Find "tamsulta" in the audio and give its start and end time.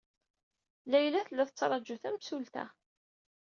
1.97-2.65